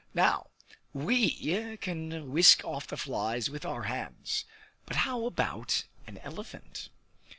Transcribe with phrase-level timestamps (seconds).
[0.15, 0.47] Now,
[0.95, 4.45] we can whisk off the flies with our hands,
[4.87, 6.89] but how about an elephant?